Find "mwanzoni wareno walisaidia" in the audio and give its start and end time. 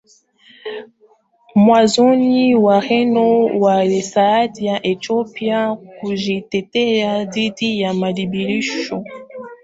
1.55-4.83